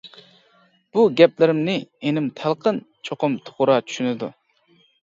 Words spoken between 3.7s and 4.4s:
چۈشىنىدۇ.